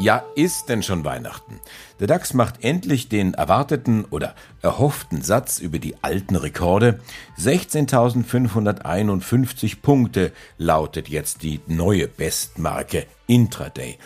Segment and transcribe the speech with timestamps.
[0.00, 1.60] ja, ist denn schon Weihnachten?
[1.98, 7.00] Der DAX macht endlich den erwarteten oder erhofften Satz über die alten Rekorde.
[7.38, 13.98] 16.551 Punkte lautet jetzt die neue Bestmarke Intraday.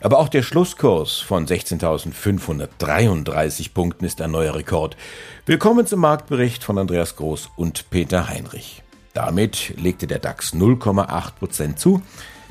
[0.00, 4.96] Aber auch der Schlusskurs von 16.533 Punkten ist ein neuer Rekord.
[5.44, 8.82] Willkommen zum Marktbericht von Andreas Groß und Peter Heinrich.
[9.12, 12.00] Damit legte der DAX 0,8 Prozent zu,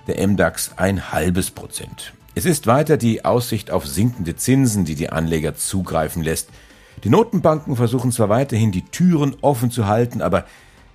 [0.08, 2.13] der MDAX ein halbes Prozent.
[2.38, 6.49] Es ist weiter die Aussicht auf sinkende Zinsen, die die Anleger zugreifen lässt.
[7.05, 10.44] Die Notenbanken versuchen zwar weiterhin die Türen offen zu halten, aber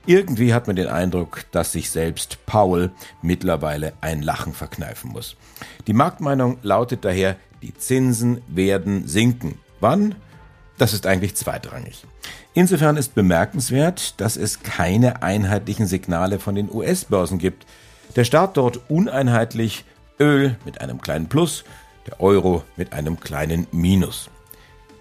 [0.05, 2.91] irgendwie hat man den Eindruck, dass sich selbst Paul
[3.23, 5.37] mittlerweile ein Lachen verkneifen muss.
[5.87, 9.59] Die Marktmeinung lautet daher, die Zinsen werden sinken.
[9.81, 10.17] Wann?
[10.77, 12.05] Das ist eigentlich zweitrangig.
[12.53, 17.65] Insofern ist bemerkenswert, dass es keine einheitlichen Signale von den US-Börsen gibt.
[18.15, 19.85] Der Start dort uneinheitlich
[20.21, 21.65] Öl mit einem kleinen Plus,
[22.07, 24.31] der Euro mit einem kleinen Minus.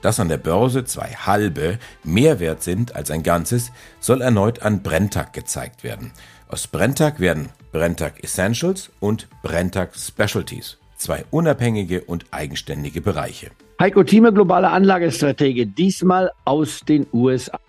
[0.02, 4.82] Dass an der Börse zwei halbe mehr wert sind als ein Ganzes, soll erneut an
[4.82, 6.12] Brenntag gezeigt werden.
[6.48, 13.52] Aus Brenntag werden Brenntag Essentials und Brenntag Specialties, zwei unabhängige und eigenständige Bereiche.
[13.80, 17.60] Heiko Thieme, globale Anlagestratege, diesmal aus den USA.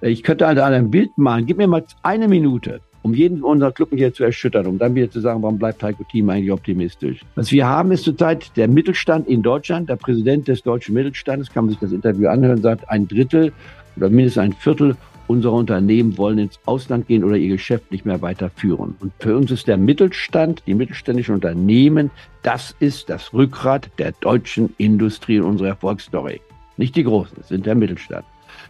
[0.00, 1.46] Ich könnte also ein Bild malen.
[1.46, 5.20] Gib mir mal eine Minute um jeden unserer Clubmitglieder zu erschüttern, um dann wieder zu
[5.20, 7.20] sagen, warum bleibt Heiko Thiem eigentlich optimistisch.
[7.34, 9.88] Was wir haben, ist zurzeit der Mittelstand in Deutschland.
[9.88, 13.52] Der Präsident des deutschen Mittelstandes, kann man sich das Interview anhören, sagt, ein Drittel
[13.96, 18.20] oder mindestens ein Viertel unserer Unternehmen wollen ins Ausland gehen oder ihr Geschäft nicht mehr
[18.20, 18.96] weiterführen.
[19.00, 22.10] Und für uns ist der Mittelstand, die mittelständischen Unternehmen,
[22.42, 26.40] das ist das Rückgrat der deutschen Industrie in unserer Erfolgsstory.
[26.76, 28.24] Nicht die Großen, es sind der Mittelstand.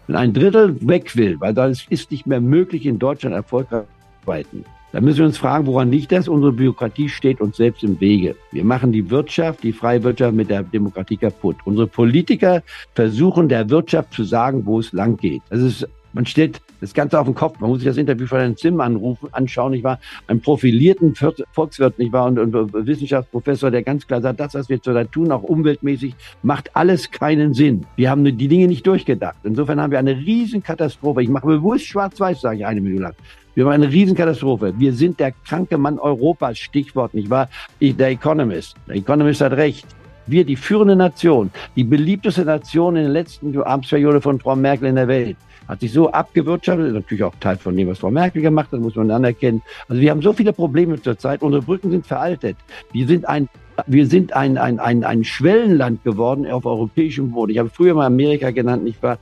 [0.06, 3.84] Wenn ein Drittel weg will, weil das ist nicht mehr möglich, in Deutschland erfolgreich
[4.22, 4.64] arbeiten.
[4.92, 6.28] Da müssen wir uns fragen, woran liegt das?
[6.28, 8.36] Unsere Bürokratie steht uns selbst im Wege.
[8.50, 11.56] Wir machen die Wirtschaft, die freie Wirtschaft mit der Demokratie kaputt.
[11.64, 12.62] Unsere Politiker
[12.94, 15.42] versuchen der Wirtschaft zu sagen, wo es lang geht.
[15.48, 17.60] Das ist man stellt das Ganze auf den Kopf.
[17.60, 20.00] Man muss sich das Interview von Herrn Zimm anrufen, anschauen, nicht wahr?
[20.26, 22.26] Ein profilierten Volkswirt, nicht wahr?
[22.26, 26.74] Und, und Wissenschaftsprofessor, der ganz klar sagt, das, was wir zurzeit tun, auch umweltmäßig, macht
[26.74, 27.86] alles keinen Sinn.
[27.96, 29.36] Wir haben die Dinge nicht durchgedacht.
[29.44, 31.22] Insofern haben wir eine Riesenkatastrophe.
[31.22, 33.14] Ich mache bewusst schwarz-weiß, sage ich eine Minute lang.
[33.54, 34.74] Wir haben eine Riesenkatastrophe.
[34.76, 37.48] Wir sind der kranke Mann Europas, Stichwort, nicht wahr?
[37.80, 38.74] Der Economist.
[38.88, 39.86] Der Economist hat recht.
[40.26, 44.96] Wir, die führende Nation, die beliebteste Nation in der letzten Amtsperiode von Frau Merkel in
[44.96, 45.36] der Welt,
[45.68, 48.96] hat sich so abgewirtschaftet, natürlich auch Teil von dem, was Frau Merkel gemacht hat, muss
[48.96, 49.62] man anerkennen.
[49.88, 52.56] Also wir haben so viele Probleme zurzeit, unsere Brücken sind veraltet.
[52.92, 53.48] Wir sind ein
[53.86, 57.52] wir sind ein, ein, ein, ein Schwellenland geworden auf europäischem Boden.
[57.52, 59.18] Ich habe früher mal Amerika genannt, nicht wahr?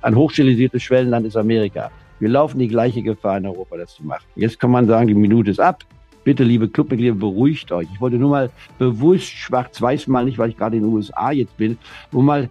[0.00, 1.90] Ein hochstilisiertes Schwellenland ist Amerika.
[2.20, 4.24] Wir laufen die gleiche Gefahr in Europa, das zu machen.
[4.34, 5.84] Jetzt kann man sagen, die Minute ist ab.
[6.24, 7.86] Bitte, liebe Clubmitglieder, beruhigt euch.
[7.92, 11.56] Ich wollte nur mal bewusst schwarz-weiß mal nicht, weil ich gerade in den USA jetzt
[11.56, 11.78] bin,
[12.12, 12.48] um mal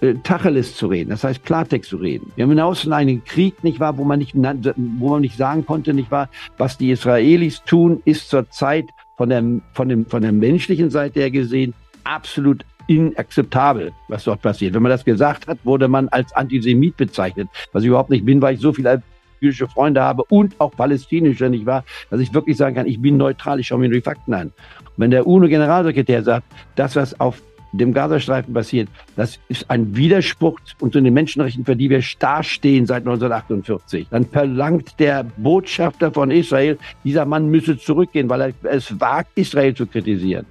[0.00, 2.32] äh, Tacheles zu reden, das heißt Klartext zu reden.
[2.34, 5.64] Wir haben hinaus in einen Krieg, nicht wahr, wo man nicht, wo man nicht sagen
[5.64, 8.86] konnte, nicht wahr, was die Israelis tun, ist zurzeit
[9.16, 9.44] von der,
[9.74, 14.74] von dem, von der menschlichen Seite her gesehen absolut inakzeptabel, was dort passiert.
[14.74, 18.42] Wenn man das gesagt hat, wurde man als Antisemit bezeichnet, was ich überhaupt nicht bin,
[18.42, 18.90] weil ich so viele
[19.40, 23.16] jüdische Freunde habe und auch palästinische, nicht wahr, dass ich wirklich sagen kann, ich bin
[23.16, 24.48] neutral, ich schaue mir nur die Fakten an.
[24.48, 26.46] Und wenn der UNO-Generalsekretär sagt,
[26.76, 27.42] das, was auf
[27.72, 32.86] dem Gazastreifen passiert, das ist ein Widerspruch unter den Menschenrechten, für die wir starr stehen
[32.86, 34.08] seit 1948.
[34.10, 39.74] Dann verlangt der Botschafter von Israel, dieser Mann müsse zurückgehen, weil er es wagt, Israel
[39.74, 40.46] zu kritisieren.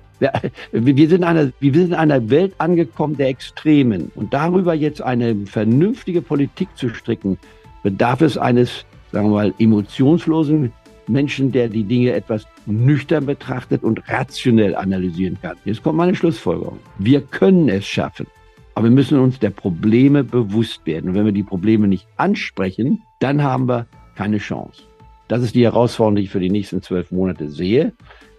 [0.71, 4.11] Wir sind, in einer, wir sind in einer Welt angekommen der Extremen.
[4.15, 7.37] Und darüber jetzt eine vernünftige Politik zu stricken,
[7.83, 10.71] bedarf es eines, sagen wir mal, emotionslosen
[11.07, 15.57] Menschen, der die Dinge etwas nüchtern betrachtet und rationell analysieren kann.
[15.65, 16.79] Jetzt kommt meine Schlussfolgerung.
[16.99, 18.27] Wir können es schaffen,
[18.75, 21.09] aber wir müssen uns der Probleme bewusst werden.
[21.09, 24.83] Und wenn wir die Probleme nicht ansprechen, dann haben wir keine Chance.
[25.27, 27.93] Das ist die Herausforderung, die ich für die nächsten zwölf Monate sehe.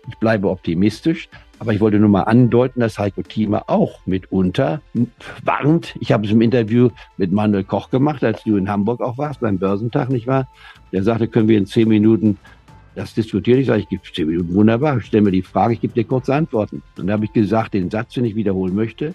[0.09, 1.29] Ich bleibe optimistisch,
[1.61, 4.81] aber ich wollte nur mal andeuten, dass Heiko Thieme auch mitunter
[5.45, 5.95] warnt.
[6.01, 9.41] Ich habe es im Interview mit Manuel Koch gemacht, als du in Hamburg auch warst,
[9.41, 10.49] beim Börsentag, nicht wahr?
[10.91, 12.39] Der sagte, können wir in zehn Minuten
[12.95, 13.59] das diskutiert.
[13.59, 14.97] Ich sage, ich gebe zehn Minuten, wunderbar.
[14.97, 16.83] Ich stelle mir die Frage, ich gebe dir kurze Antworten.
[16.97, 19.15] Und da habe ich gesagt, den Satz, den ich wiederholen möchte.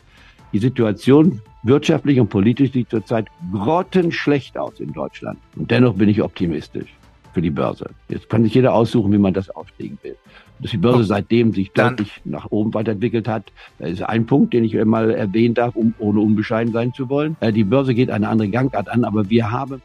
[0.53, 5.39] Die Situation wirtschaftlich und politisch sieht zurzeit grottenschlecht aus in Deutschland.
[5.55, 6.93] Und dennoch bin ich optimistisch.
[7.35, 7.89] Für die Börse.
[8.07, 10.15] Jetzt kann sich jeder aussuchen, wie man das auflegen will.
[10.59, 14.63] Dass die Börse seitdem sich deutlich nach oben weiterentwickelt hat, das ist ein Punkt, den
[14.63, 17.35] ich mal erwähnen darf, um, ohne unbescheiden sein zu wollen.
[17.41, 19.81] Äh, die Börse geht eine andere Gangart an, aber wir haben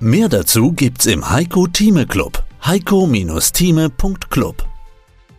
[0.00, 2.44] Mehr dazu gibt's im Heiko Thieme Club.
[2.64, 4.64] Heiko-Thieme.club.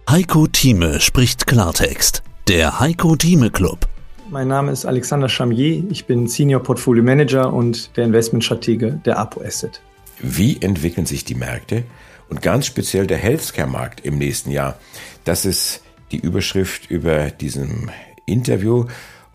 [0.09, 2.23] Heiko Thieme spricht Klartext.
[2.47, 3.87] Der Heiko Thieme Club.
[4.29, 5.83] Mein Name ist Alexander Chamier.
[5.89, 9.81] Ich bin Senior Portfolio Manager und der Investmentstratege der Apo Asset.
[10.19, 11.83] Wie entwickeln sich die Märkte
[12.29, 14.79] und ganz speziell der Healthcare-Markt im nächsten Jahr?
[15.23, 15.81] Das ist
[16.11, 17.89] die Überschrift über diesem
[18.25, 18.85] Interview.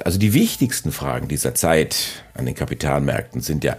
[0.03, 3.77] Also die wichtigsten Fragen dieser Zeit an den Kapitalmärkten sind ja,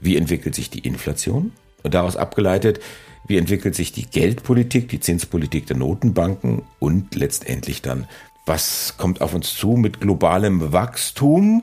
[0.00, 1.52] wie entwickelt sich die Inflation?
[1.82, 2.80] Und daraus abgeleitet,
[3.26, 8.06] wie entwickelt sich die Geldpolitik, die Zinspolitik der Notenbanken und letztendlich dann,
[8.46, 11.62] was kommt auf uns zu mit globalem Wachstum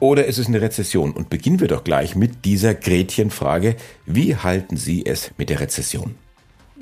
[0.00, 1.12] oder ist es eine Rezession?
[1.12, 3.76] Und beginnen wir doch gleich mit dieser Gretchenfrage.
[4.06, 6.14] Wie halten Sie es mit der Rezession?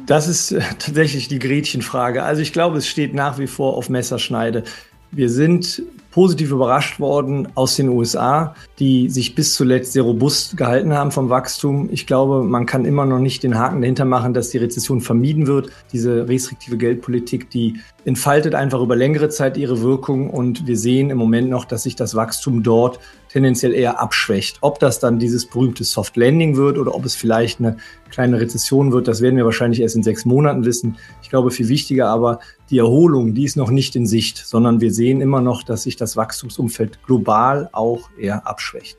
[0.07, 2.23] Das ist äh, tatsächlich die Gretchenfrage.
[2.23, 4.65] Also ich glaube, es steht nach wie vor auf Messerschneide.
[5.11, 10.93] Wir sind positiv überrascht worden aus den USA, die sich bis zuletzt sehr robust gehalten
[10.93, 11.89] haben vom Wachstum.
[11.93, 15.47] Ich glaube, man kann immer noch nicht den Haken dahinter machen, dass die Rezession vermieden
[15.47, 15.71] wird.
[15.93, 21.19] Diese restriktive Geldpolitik, die entfaltet einfach über längere Zeit ihre Wirkung und wir sehen im
[21.19, 24.57] Moment noch, dass sich das Wachstum dort tendenziell eher abschwächt.
[24.63, 27.77] Ob das dann dieses berühmte Soft Landing wird oder ob es vielleicht eine
[28.09, 30.97] kleine Rezession wird, das werden wir wahrscheinlich erst in sechs Monaten wissen.
[31.23, 32.41] Ich glaube, viel wichtiger aber,
[32.71, 35.97] die Erholung, die ist noch nicht in Sicht, sondern wir sehen immer noch, dass sich
[35.97, 38.97] das Wachstumsumfeld global auch eher abschwächt.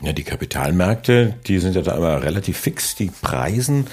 [0.00, 3.86] Ja, die Kapitalmärkte, die sind ja da immer relativ fix, die preisen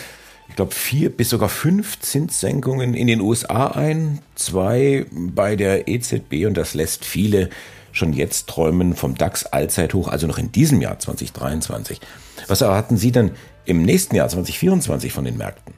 [0.60, 6.58] glaube, vier bis sogar fünf Zinssenkungen in den USA ein, zwei bei der EZB und
[6.58, 7.50] das lässt viele
[7.94, 12.02] schon jetzt träumen vom DAX Allzeithoch, also noch in diesem Jahr 2023.
[12.50, 13.32] Was erwarten Sie denn
[13.64, 15.74] im nächsten Jahr 2024 von den Märkten?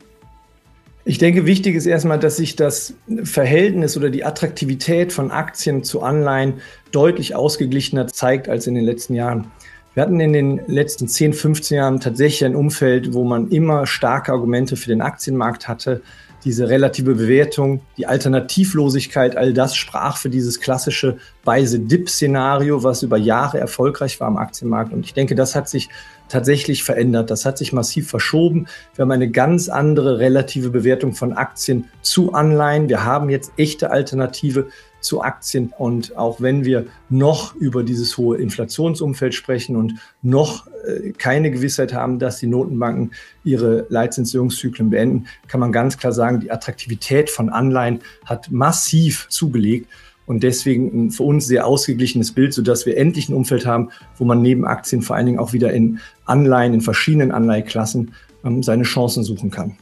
[1.05, 6.01] Ich denke, wichtig ist erstmal, dass sich das Verhältnis oder die Attraktivität von Aktien zu
[6.01, 6.55] Anleihen
[6.91, 9.51] deutlich ausgeglichener zeigt als in den letzten Jahren.
[9.93, 14.31] Wir hatten in den letzten 10, 15 Jahren tatsächlich ein Umfeld, wo man immer starke
[14.31, 16.01] Argumente für den Aktienmarkt hatte
[16.43, 23.59] diese relative Bewertung, die Alternativlosigkeit, all das sprach für dieses klassische Buy-the-Dip-Szenario, was über Jahre
[23.59, 24.91] erfolgreich war am Aktienmarkt.
[24.91, 25.89] Und ich denke, das hat sich
[26.29, 27.29] tatsächlich verändert.
[27.29, 28.67] Das hat sich massiv verschoben.
[28.95, 32.89] Wir haben eine ganz andere relative Bewertung von Aktien zu Anleihen.
[32.89, 34.67] Wir haben jetzt echte Alternative
[35.01, 35.73] zu Aktien.
[35.77, 41.93] Und auch wenn wir noch über dieses hohe Inflationsumfeld sprechen und noch äh, keine Gewissheit
[41.93, 43.11] haben, dass die Notenbanken
[43.43, 49.87] ihre Leitzinserhöhungszyklen beenden, kann man ganz klar sagen, die Attraktivität von Anleihen hat massiv zugelegt
[50.25, 54.23] und deswegen ein für uns sehr ausgeglichenes Bild, sodass wir endlich ein Umfeld haben, wo
[54.23, 58.13] man neben Aktien vor allen Dingen auch wieder in Anleihen, in verschiedenen Anleiheklassen
[58.45, 59.75] ähm, seine Chancen suchen kann.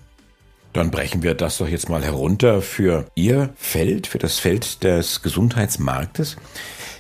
[0.74, 5.22] Dann brechen wir das doch jetzt mal herunter für Ihr Feld, für das Feld des
[5.22, 6.38] Gesundheitsmarktes.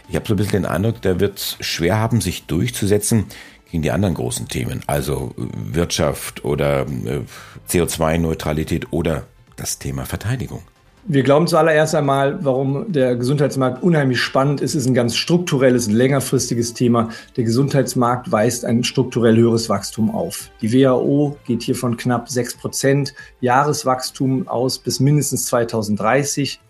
[0.10, 3.25] Ich habe so ein bisschen den Eindruck, der wird schwer haben, sich durchzusetzen
[3.69, 7.21] gegen die anderen großen Themen, also Wirtschaft oder äh,
[7.69, 10.63] CO2-Neutralität oder das Thema Verteidigung.
[11.12, 16.76] Wir glauben zuallererst einmal, warum der Gesundheitsmarkt unheimlich spannend ist, ist ein ganz strukturelles, längerfristiges
[16.76, 17.10] Thema.
[17.36, 20.52] Der Gesundheitsmarkt weist ein strukturell höheres Wachstum auf.
[20.62, 26.62] Die WHO geht hier von knapp sechs Prozent Jahreswachstum aus bis mindestens 2030.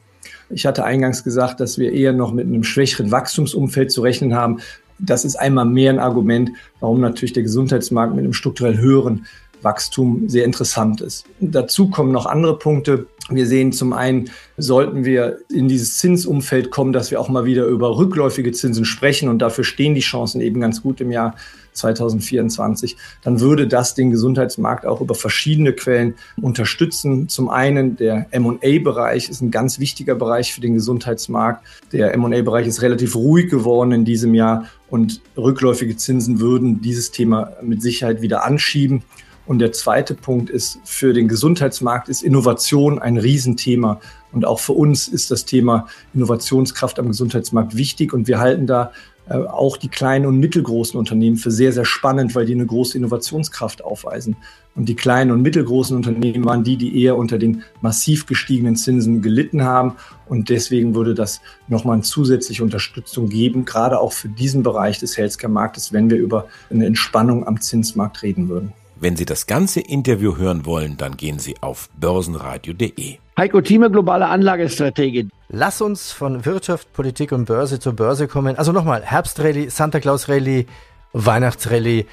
[0.51, 4.61] Ich hatte eingangs gesagt, dass wir eher noch mit einem schwächeren Wachstumsumfeld zu rechnen haben.
[4.99, 9.25] Das ist einmal mehr ein Argument, warum natürlich der Gesundheitsmarkt mit einem strukturell höheren
[9.61, 11.25] Wachstum sehr interessant ist.
[11.39, 13.07] Dazu kommen noch andere Punkte.
[13.29, 17.65] Wir sehen zum einen, sollten wir in dieses Zinsumfeld kommen, dass wir auch mal wieder
[17.65, 21.35] über rückläufige Zinsen sprechen und dafür stehen die Chancen eben ganz gut im Jahr
[21.73, 27.29] 2024, dann würde das den Gesundheitsmarkt auch über verschiedene Quellen unterstützen.
[27.29, 31.65] Zum einen der M&A-Bereich ist ein ganz wichtiger Bereich für den Gesundheitsmarkt.
[31.91, 37.53] Der M&A-Bereich ist relativ ruhig geworden in diesem Jahr und rückläufige Zinsen würden dieses Thema
[37.61, 39.03] mit Sicherheit wieder anschieben.
[39.49, 43.99] Und der zweite Punkt ist, für den Gesundheitsmarkt ist Innovation ein Riesenthema.
[44.31, 48.13] Und auch für uns ist das Thema Innovationskraft am Gesundheitsmarkt wichtig.
[48.13, 48.91] Und wir halten da
[49.27, 52.95] äh, auch die kleinen und mittelgroßen Unternehmen für sehr, sehr spannend, weil die eine große
[52.95, 54.35] Innovationskraft aufweisen.
[54.75, 59.23] Und die kleinen und mittelgroßen Unternehmen waren die, die eher unter den massiv gestiegenen Zinsen
[59.23, 59.95] gelitten haben.
[60.27, 65.17] Und deswegen würde das nochmal eine zusätzliche Unterstützung geben, gerade auch für diesen Bereich des
[65.17, 68.73] Healthcare-Marktes, wenn wir über eine Entspannung am Zinsmarkt reden würden.
[69.01, 73.19] Wenn Sie das ganze Interview hören wollen, dann gehen Sie auf börsenradio.de.
[73.37, 75.29] Heiko Thieme, globale Anlagestrategie.
[75.47, 78.57] Lass uns von Wirtschaft, Politik und Börse zur Börse kommen.
[78.57, 80.65] Also nochmal, Herbstrallye, Santa Claus Rallye,
[81.13, 82.07] Weihnachtsrallye.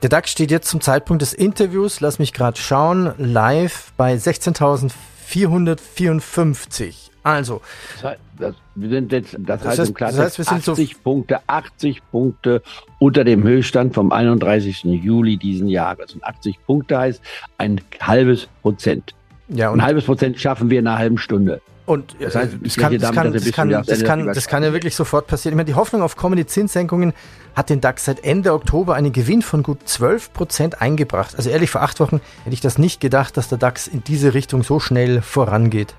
[0.00, 7.09] Der DAX steht jetzt zum Zeitpunkt des Interviews, lass mich gerade schauen, live bei 16.454.
[7.22, 7.60] Also.
[8.00, 11.40] Das, das, wir sind jetzt, das, das heißt, das heißt, wir sind 80 so Punkte,
[11.46, 12.62] 80 Punkte
[12.98, 14.84] unter dem Höchststand vom 31.
[14.84, 16.14] Juli diesen Jahres.
[16.14, 17.20] Und 80 Punkte heißt
[17.58, 19.14] ein halbes Prozent.
[19.48, 21.60] Ja, und ein halbes Prozent schaffen wir in einer halben Stunde.
[21.90, 24.94] Und das, heißt, das, kann, das, kann, das, kann, das, kann, das kann ja wirklich
[24.94, 25.54] sofort passieren.
[25.54, 27.12] Ich meine, die Hoffnung auf kommende Zinssenkungen
[27.56, 31.34] hat den DAX seit Ende Oktober einen Gewinn von gut 12 Prozent eingebracht.
[31.36, 34.34] Also ehrlich, vor acht Wochen hätte ich das nicht gedacht, dass der DAX in diese
[34.34, 35.96] Richtung so schnell vorangeht.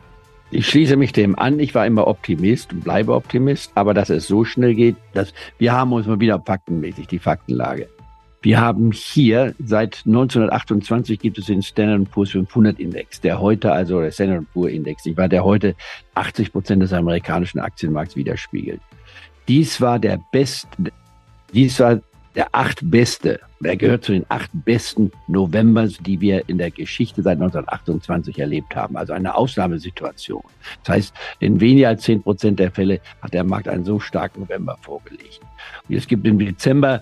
[0.54, 1.62] Ich schließe mich dem an.
[1.62, 3.72] Ich war immer Optimist und bleibe Optimist.
[3.76, 7.88] Aber dass es so schnell geht, dass wir haben uns mal wieder faktenmäßig die Faktenlage.
[8.42, 14.02] Wir haben hier seit 1928 gibt es den Standard Poor's 500 Index, der heute, also
[14.02, 15.76] der Standard Poor's Index, ich war der heute
[16.16, 18.82] 80 Prozent des amerikanischen Aktienmarkts widerspiegelt.
[19.48, 20.68] Dies war der beste,
[21.54, 22.02] dies war
[22.36, 27.22] der acht beste, er gehört zu den acht besten Novembers, die wir in der Geschichte
[27.22, 28.96] seit 1928 erlebt haben.
[28.96, 30.44] Also eine Ausnahmesituation.
[30.84, 34.42] Das heißt, in weniger als zehn Prozent der Fälle hat der Markt einen so starken
[34.42, 35.42] November vorgelegt.
[35.88, 37.02] Und es gibt im Dezember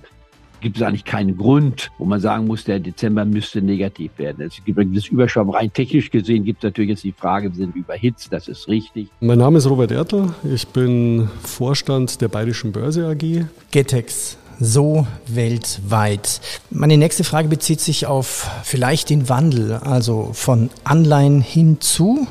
[0.61, 4.45] gibt es eigentlich keinen Grund, wo man sagen muss, der Dezember müsste negativ werden.
[4.45, 5.49] Es gibt ein gewisses Überschwamm.
[5.51, 9.09] Rein technisch gesehen gibt es natürlich jetzt die Frage, wir sind überhitzt, das ist richtig.
[9.21, 13.45] Mein Name ist Robert Ertl, ich bin Vorstand der Bayerischen Börse AG.
[13.71, 16.41] Getex so weltweit.
[16.69, 22.27] Meine nächste Frage bezieht sich auf vielleicht den Wandel, also von Anleihen hinzu.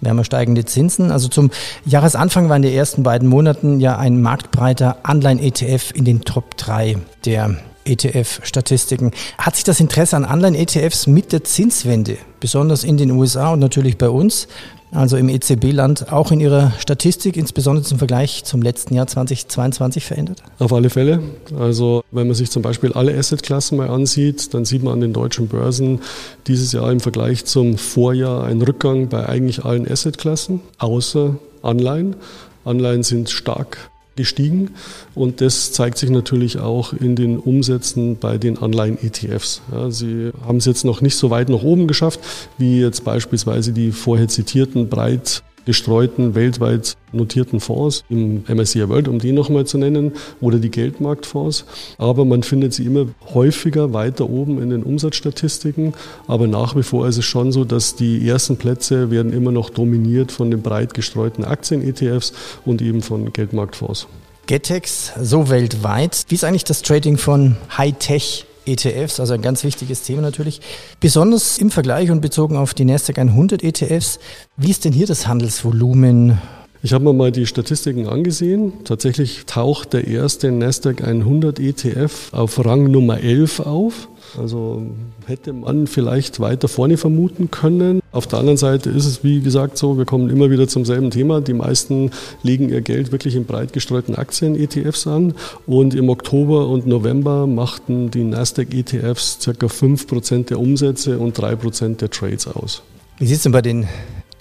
[0.00, 1.10] Wir haben ja steigende Zinsen.
[1.10, 1.50] Also zum
[1.84, 6.96] Jahresanfang war in den ersten beiden Monaten ja ein marktbreiter Anleihen-ETF in den Top 3
[7.24, 9.10] der ETF-Statistiken.
[9.38, 13.98] Hat sich das Interesse an Anleihen-ETFs mit der Zinswende, besonders in den USA und natürlich
[13.98, 14.48] bei uns,
[14.92, 20.42] also im EZB-Land, auch in Ihrer Statistik, insbesondere zum Vergleich zum letzten Jahr 2022 verändert?
[20.58, 21.20] Auf alle Fälle.
[21.58, 25.12] Also wenn man sich zum Beispiel alle Assetklassen mal ansieht, dann sieht man an den
[25.12, 26.00] deutschen Börsen
[26.46, 32.16] dieses Jahr im Vergleich zum Vorjahr einen Rückgang bei eigentlich allen Assetklassen, außer Anleihen.
[32.64, 34.70] Anleihen sind stark gestiegen
[35.14, 39.62] und das zeigt sich natürlich auch in den Umsätzen bei den Anleihen-ETFs.
[39.72, 42.20] Ja, sie haben es jetzt noch nicht so weit nach oben geschafft,
[42.58, 49.18] wie jetzt beispielsweise die vorher zitierten breit gestreuten, weltweit notierten Fonds im MSCI World, um
[49.18, 51.64] die nochmal zu nennen, oder die Geldmarktfonds.
[51.98, 55.94] Aber man findet sie immer häufiger weiter oben in den Umsatzstatistiken.
[56.26, 59.70] Aber nach wie vor ist es schon so, dass die ersten Plätze werden immer noch
[59.70, 62.32] dominiert von den breit gestreuten Aktien-ETFs
[62.64, 64.06] und eben von Geldmarktfonds.
[64.46, 66.24] Getex, so weltweit.
[66.28, 70.60] Wie ist eigentlich das Trading von Hightech ETFs, also ein ganz wichtiges Thema natürlich.
[71.00, 74.18] Besonders im Vergleich und bezogen auf die Nasdaq 100 ETFs.
[74.56, 76.38] Wie ist denn hier das Handelsvolumen?
[76.82, 78.72] Ich habe mir mal die Statistiken angesehen.
[78.84, 84.08] Tatsächlich taucht der erste Nasdaq 100 ETF auf Rang Nummer 11 auf.
[84.38, 84.82] Also
[85.26, 88.00] hätte man vielleicht weiter vorne vermuten können.
[88.12, 91.10] Auf der anderen Seite ist es, wie gesagt, so, wir kommen immer wieder zum selben
[91.10, 91.42] Thema.
[91.42, 95.34] Die meisten legen ihr Geld wirklich in breit gestreuten Aktien-ETFs an.
[95.66, 99.66] Und im Oktober und November machten die Nasdaq-ETFs ca.
[99.66, 102.82] 5% der Umsätze und 3% der Trades aus.
[103.18, 103.86] Wie sieht es denn bei den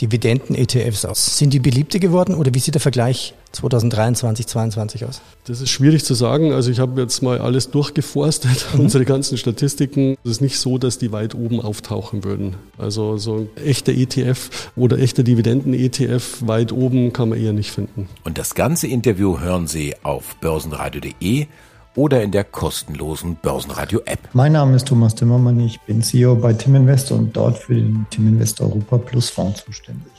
[0.01, 1.37] Dividenden-ETFs aus?
[1.37, 5.21] Sind die beliebter geworden oder wie sieht der Vergleich 2023, 2022 aus?
[5.45, 6.53] Das ist schwierig zu sagen.
[6.53, 8.81] Also ich habe jetzt mal alles durchgeforstet, mhm.
[8.81, 10.17] unsere ganzen Statistiken.
[10.23, 12.55] Es ist nicht so, dass die weit oben auftauchen würden.
[12.77, 18.07] Also so ein echter ETF oder echter Dividenden-ETF weit oben kann man eher nicht finden.
[18.23, 21.47] Und das ganze Interview hören Sie auf börsenradio.de
[21.99, 24.29] oder in der kostenlosen Börsenradio-App.
[24.31, 28.05] Mein Name ist Thomas Timmermann, ich bin CEO bei Tim Invest und dort für den
[28.09, 30.13] Tim Invest Europa Plus Fonds zuständig.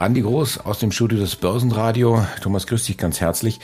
[0.00, 2.26] Andi Groß aus dem Studio des Börsenradio.
[2.42, 3.60] Thomas, grüß dich ganz herzlich.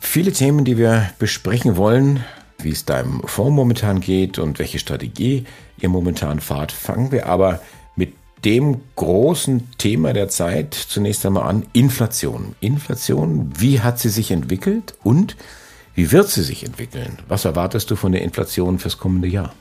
[0.00, 2.24] Viele Themen, die wir besprechen wollen,
[2.60, 5.44] wie es deinem Fonds momentan geht und welche Strategie
[5.78, 7.60] ihr momentan fahrt, fangen wir aber
[7.94, 8.12] mit
[8.44, 12.56] dem großen Thema der Zeit zunächst einmal an, Inflation.
[12.58, 15.36] Inflation, wie hat sie sich entwickelt und
[15.98, 17.18] wie wird sie sich entwickeln?
[17.26, 19.52] Was erwartest du von der Inflation fürs kommende Jahr?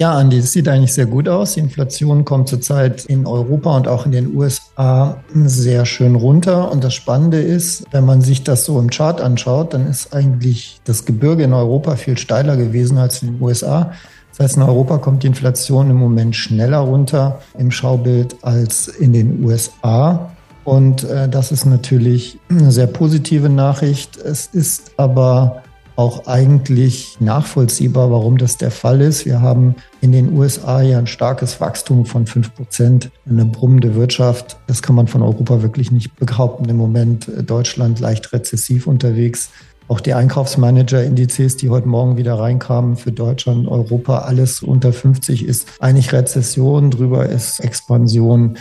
[0.00, 1.54] Ja, Andi, das sieht eigentlich sehr gut aus.
[1.54, 6.72] Die Inflation kommt zurzeit in Europa und auch in den USA sehr schön runter.
[6.72, 10.80] Und das Spannende ist, wenn man sich das so im Chart anschaut, dann ist eigentlich
[10.86, 13.92] das Gebirge in Europa viel steiler gewesen als in den USA.
[14.30, 19.12] Das heißt, in Europa kommt die Inflation im Moment schneller runter im Schaubild als in
[19.12, 20.32] den USA.
[20.64, 24.16] Und äh, das ist natürlich eine sehr positive Nachricht.
[24.16, 25.62] Es ist aber
[25.96, 29.26] auch eigentlich nachvollziehbar, warum das der Fall ist.
[29.26, 34.56] Wir haben in den USA ja ein starkes Wachstum von fünf Prozent, eine brummende Wirtschaft.
[34.66, 36.68] Das kann man von Europa wirklich nicht behaupten.
[36.68, 39.50] Im Moment äh, Deutschland leicht rezessiv unterwegs.
[39.86, 45.68] Auch die Einkaufsmanager-Indizes, die heute Morgen wieder reinkamen für Deutschland, Europa, alles unter 50 ist
[45.78, 48.56] eigentlich Rezession, drüber ist Expansion.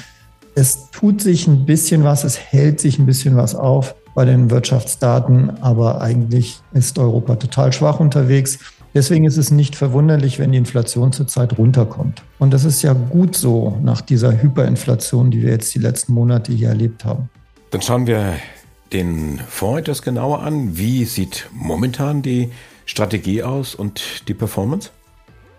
[0.56, 4.52] Es tut sich ein bisschen was, es hält sich ein bisschen was auf bei den
[4.52, 8.60] Wirtschaftsdaten, aber eigentlich ist Europa total schwach unterwegs.
[8.94, 12.22] Deswegen ist es nicht verwunderlich, wenn die Inflation zurzeit runterkommt.
[12.38, 16.54] Und das ist ja gut so nach dieser Hyperinflation, die wir jetzt die letzten Monate
[16.54, 17.30] hier erlebt haben.
[17.72, 18.36] Dann schauen wir
[18.92, 20.78] den Fonds etwas genauer an.
[20.78, 22.52] Wie sieht momentan die
[22.86, 24.92] Strategie aus und die Performance?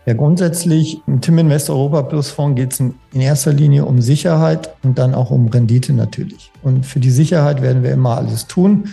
[0.06, 4.74] Ja, grundsätzlich im Tim Invest Europa Plus Fonds geht es in erster Linie um Sicherheit
[4.82, 6.52] und dann auch um Rendite natürlich.
[6.62, 8.90] Und für die Sicherheit werden wir immer alles tun.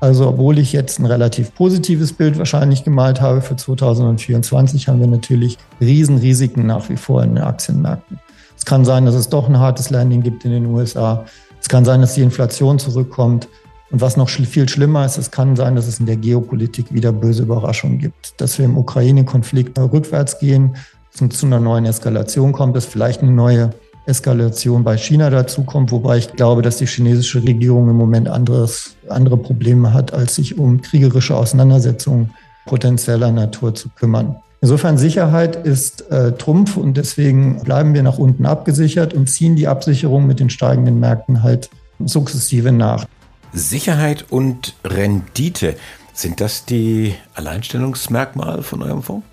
[0.00, 5.06] Also obwohl ich jetzt ein relativ positives Bild wahrscheinlich gemalt habe für 2024, haben wir
[5.06, 8.18] natürlich Riesenrisiken nach wie vor in den Aktienmärkten.
[8.56, 11.24] Es kann sein, dass es doch ein hartes Landing gibt in den USA.
[11.60, 13.48] Es kann sein, dass die Inflation zurückkommt.
[13.90, 17.12] Und was noch viel schlimmer ist, es kann sein, dass es in der Geopolitik wieder
[17.12, 20.76] böse Überraschungen gibt, dass wir im Ukraine-Konflikt rückwärts gehen,
[21.12, 23.70] es zu einer neuen Eskalation kommt, dass vielleicht eine neue
[24.06, 29.36] Eskalation bei China dazukommt, wobei ich glaube, dass die chinesische Regierung im Moment anderes, andere
[29.36, 32.30] Probleme hat, als sich um kriegerische Auseinandersetzungen
[32.66, 34.36] potenzieller Natur zu kümmern.
[34.60, 39.68] Insofern Sicherheit ist äh, Trumpf und deswegen bleiben wir nach unten abgesichert und ziehen die
[39.68, 41.70] Absicherung mit den steigenden Märkten halt
[42.04, 43.06] sukzessive nach.
[43.54, 45.76] Sicherheit und Rendite,
[46.12, 49.26] sind das die Alleinstellungsmerkmale von eurem Fonds?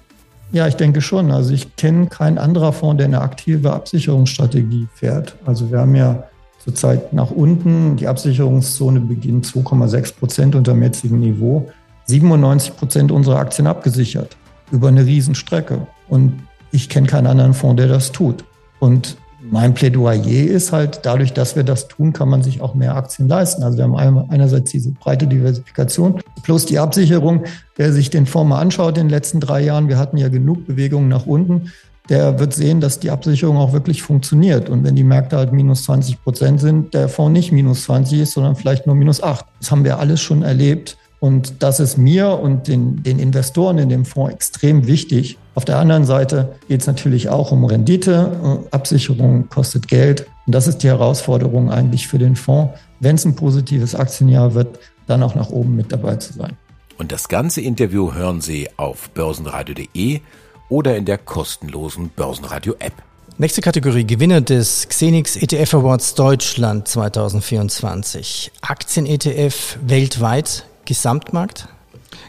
[0.52, 1.32] Ja, ich denke schon.
[1.32, 5.36] Also ich kenne keinen anderen Fonds, der eine aktive Absicherungsstrategie fährt.
[5.46, 6.24] Also wir haben ja
[6.64, 11.72] zurzeit nach unten, die Absicherungszone beginnt 2,6 Prozent unter dem jetzigen Niveau,
[12.06, 14.38] 97 Prozent unserer Aktien abgesichert
[14.72, 15.88] über eine Riesenstrecke.
[16.10, 18.44] Und ich kenne keinen anderen Fonds, der das tut.
[18.80, 19.18] Und
[19.50, 23.28] mein Plädoyer ist halt, dadurch, dass wir das tun, kann man sich auch mehr Aktien
[23.28, 23.64] leisten.
[23.64, 27.44] Also wir haben einerseits diese breite Diversifikation plus die Absicherung.
[27.76, 30.68] Wer sich den Fonds mal anschaut in den letzten drei Jahren, wir hatten ja genug
[30.68, 31.72] Bewegungen nach unten,
[32.10, 34.70] der wird sehen, dass die Absicherung auch wirklich funktioniert.
[34.70, 38.34] Und wenn die Märkte halt minus 20 Prozent sind, der Fonds nicht minus 20 ist,
[38.34, 39.46] sondern vielleicht nur minus 8.
[39.60, 40.98] Das haben wir alles schon erlebt.
[41.20, 45.38] Und das ist mir und den, den Investoren in dem Fonds extrem wichtig.
[45.54, 48.64] Auf der anderen Seite geht es natürlich auch um Rendite.
[48.72, 50.28] Absicherung kostet Geld.
[50.46, 54.80] Und das ist die Herausforderung eigentlich für den Fonds, wenn es ein positives Aktienjahr wird,
[55.08, 56.58] dann auch nach oben mit dabei zu sein.
[56.98, 60.22] Und das ganze Interview hören Sie auf börsenradio.de
[60.70, 62.94] oder in der kostenlosen Börsenradio-App.
[63.38, 68.52] Nächste Kategorie Gewinner des Xenix ETF Awards Deutschland 2024.
[68.62, 71.68] Aktien-ETF weltweit Gesamtmarkt?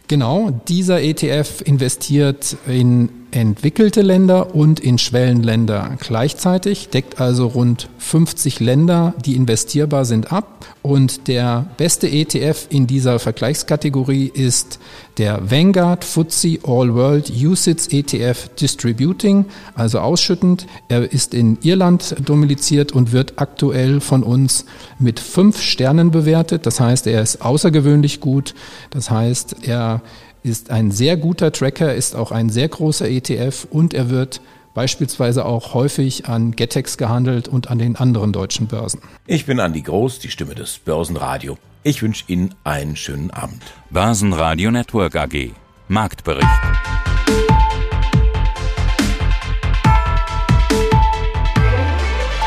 [0.08, 8.60] Genau, dieser ETF investiert in entwickelte Länder und in Schwellenländer gleichzeitig, deckt also rund 50
[8.60, 10.66] Länder, die investierbar sind, ab.
[10.82, 14.78] Und der beste ETF in dieser Vergleichskategorie ist
[15.18, 20.66] der Vanguard FTSE All World USITS ETF Distributing, also ausschüttend.
[20.88, 24.64] Er ist in Irland dominiziert und wird aktuell von uns
[24.98, 26.66] mit fünf Sternen bewertet.
[26.66, 28.54] Das heißt, er ist außergewöhnlich gut.
[28.90, 30.02] Das heißt, er
[30.42, 34.40] ist ein sehr guter Tracker, ist auch ein sehr großer ETF und er wird
[34.74, 39.00] beispielsweise auch häufig an Getex gehandelt und an den anderen deutschen Börsen.
[39.26, 41.58] Ich bin Andi Groß, die Stimme des Börsenradio.
[41.84, 43.62] Ich wünsche Ihnen einen schönen Abend.
[43.90, 45.50] Börsenradio Network AG.
[45.88, 46.46] Marktbericht.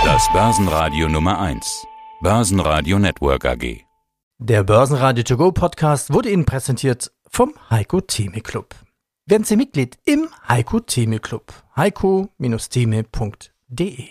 [0.04, 1.86] Das Börsenradio Nummer 1.
[2.22, 3.82] Börsenradio Network AG.
[4.38, 8.74] Der Börsenradio To Go Podcast wurde Ihnen präsentiert vom Heiko Theme Club.
[9.26, 11.52] Werden Sie Mitglied im Heiko Theme Club.
[11.76, 14.08] heiko-theme.de